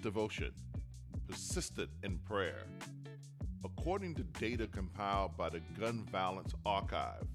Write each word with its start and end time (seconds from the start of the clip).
devotion, 0.00 0.52
persistent 1.28 1.90
in 2.02 2.18
prayer. 2.18 2.66
According 3.64 4.14
to 4.16 4.22
data 4.22 4.66
compiled 4.66 5.36
by 5.36 5.50
the 5.50 5.60
Gun 5.78 6.06
Violence 6.10 6.54
Archive 6.64 7.26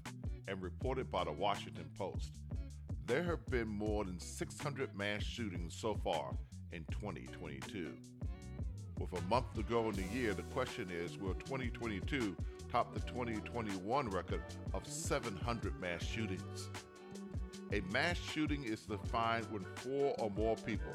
and 0.48 0.60
reported 0.60 1.10
by 1.10 1.24
the 1.24 1.32
Washington 1.32 1.88
Post, 1.96 2.32
there 3.06 3.22
have 3.22 3.46
been 3.46 3.68
more 3.68 4.04
than 4.04 4.18
600 4.18 4.96
mass 4.96 5.22
shootings 5.22 5.74
so 5.74 5.94
far 5.94 6.32
in 6.72 6.84
2022. 6.90 7.92
With 8.98 9.12
a 9.12 9.22
month 9.26 9.54
to 9.54 9.62
go 9.62 9.88
in 9.88 9.94
the 9.94 10.04
year, 10.14 10.34
the 10.34 10.42
question 10.42 10.90
is 10.90 11.16
will 11.18 11.34
2022 11.34 12.34
top 12.70 12.94
the 12.94 13.00
2021 13.00 14.10
record 14.10 14.42
of 14.74 14.86
700 14.86 15.80
mass 15.80 16.02
shootings? 16.02 16.70
A 17.72 17.80
mass 17.92 18.16
shooting 18.16 18.64
is 18.64 18.80
defined 18.80 19.46
when 19.50 19.64
four 19.76 20.14
or 20.18 20.30
more 20.30 20.56
people, 20.56 20.92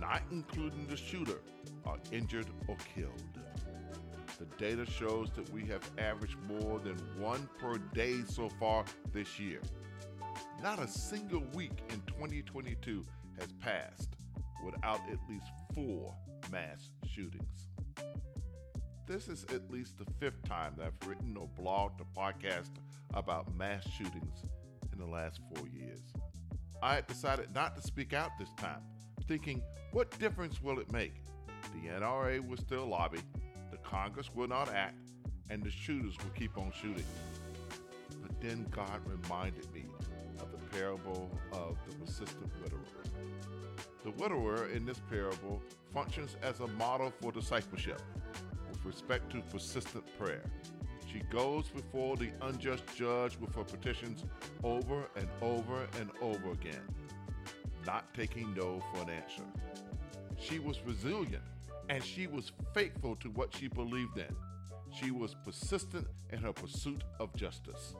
not 0.00 0.22
including 0.30 0.86
the 0.86 0.96
shooter, 0.96 1.40
are 1.84 1.98
injured 2.10 2.46
or 2.66 2.76
killed. 2.94 3.22
The 4.38 4.46
data 4.56 4.90
shows 4.90 5.30
that 5.36 5.48
we 5.52 5.66
have 5.66 5.82
averaged 5.98 6.38
more 6.48 6.78
than 6.78 6.96
one 7.18 7.48
per 7.58 7.76
day 7.76 8.22
so 8.26 8.48
far 8.58 8.84
this 9.12 9.38
year. 9.38 9.60
Not 10.62 10.78
a 10.78 10.88
single 10.88 11.44
week 11.54 11.82
in 11.90 12.00
2022 12.06 13.04
has 13.38 13.52
passed 13.60 14.16
without 14.64 15.00
at 15.10 15.18
least 15.28 15.46
four 15.74 16.14
mass 16.50 16.90
shootings. 17.06 17.68
This 19.06 19.28
is 19.28 19.44
at 19.52 19.70
least 19.70 19.98
the 19.98 20.06
fifth 20.18 20.42
time 20.44 20.74
that 20.78 20.86
I've 20.86 21.08
written 21.08 21.36
or 21.36 21.48
blogged 21.60 22.00
or 22.00 22.06
podcast 22.16 22.70
about 23.12 23.54
mass 23.56 23.84
shootings 23.90 24.44
in 24.92 24.98
the 24.98 25.06
last 25.06 25.40
four 25.54 25.66
years. 25.68 26.00
I 26.82 26.94
had 26.94 27.06
decided 27.06 27.54
not 27.54 27.76
to 27.76 27.82
speak 27.82 28.14
out 28.14 28.30
this 28.38 28.52
time, 28.56 28.82
thinking, 29.30 29.62
what 29.92 30.10
difference 30.18 30.60
will 30.60 30.80
it 30.80 30.90
make? 30.90 31.14
The 31.72 31.88
NRA 31.88 32.44
will 32.44 32.56
still 32.56 32.84
lobby, 32.84 33.20
the 33.70 33.76
Congress 33.76 34.28
will 34.34 34.48
not 34.48 34.68
act, 34.68 34.98
and 35.50 35.62
the 35.62 35.70
shooters 35.70 36.16
will 36.18 36.32
keep 36.36 36.58
on 36.58 36.72
shooting. 36.72 37.04
But 38.20 38.40
then 38.40 38.66
God 38.72 39.00
reminded 39.06 39.72
me 39.72 39.84
of 40.40 40.50
the 40.50 40.58
parable 40.76 41.30
of 41.52 41.76
the 41.88 41.94
persistent 41.94 42.50
widower. 42.60 42.80
The 44.02 44.10
widower 44.20 44.66
in 44.70 44.84
this 44.84 45.00
parable 45.08 45.62
functions 45.94 46.36
as 46.42 46.58
a 46.58 46.66
model 46.66 47.12
for 47.20 47.30
discipleship 47.30 48.02
with 48.68 48.84
respect 48.84 49.30
to 49.30 49.42
persistent 49.42 50.02
prayer. 50.18 50.42
She 51.06 51.20
goes 51.30 51.68
before 51.68 52.16
the 52.16 52.30
unjust 52.42 52.82
judge 52.96 53.38
with 53.38 53.54
her 53.54 53.62
petitions 53.62 54.24
over 54.64 55.04
and 55.14 55.28
over 55.40 55.86
and 56.00 56.10
over 56.20 56.50
again, 56.50 56.82
not 57.86 58.12
taking 58.14 58.54
no 58.54 58.82
for 58.92 59.02
an 59.02 59.10
answer. 59.10 59.44
She 60.38 60.58
was 60.58 60.80
resilient 60.86 61.42
and 61.88 62.02
she 62.02 62.26
was 62.26 62.52
faithful 62.72 63.16
to 63.16 63.28
what 63.30 63.54
she 63.54 63.68
believed 63.68 64.16
in. 64.16 64.34
She 64.92 65.10
was 65.10 65.34
persistent 65.44 66.06
in 66.30 66.38
her 66.38 66.52
pursuit 66.52 67.02
of 67.18 67.34
justice. 67.34 67.94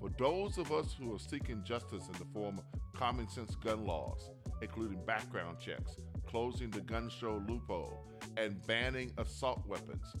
For 0.00 0.10
those 0.18 0.58
of 0.58 0.70
us 0.70 0.94
who 0.98 1.14
are 1.14 1.18
seeking 1.18 1.62
justice 1.64 2.06
in 2.06 2.18
the 2.18 2.26
form 2.32 2.58
of 2.58 2.64
common 2.92 3.28
sense 3.28 3.54
gun 3.56 3.86
laws, 3.86 4.30
including 4.60 5.04
background 5.04 5.58
checks, 5.58 5.96
closing 6.26 6.70
the 6.70 6.80
gun 6.80 7.08
show 7.08 7.42
loophole, 7.48 8.04
and 8.36 8.64
banning 8.66 9.12
assault 9.18 9.66
weapons, 9.66 10.14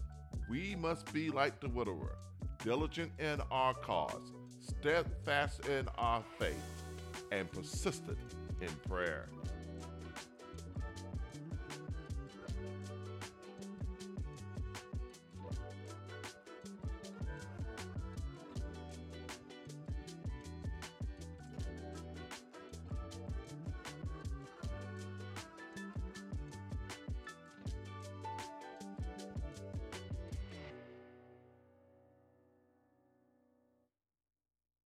we 0.48 0.74
must 0.76 1.12
be 1.12 1.30
like 1.30 1.60
the 1.60 1.68
widower, 1.68 2.16
diligent 2.62 3.12
in 3.18 3.40
our 3.50 3.74
cause, 3.74 4.32
steadfast 4.60 5.66
in 5.68 5.86
our 5.98 6.22
faith, 6.38 6.83
and 7.34 7.50
persisted 7.50 8.16
in 8.60 8.68
prayer. 8.88 9.28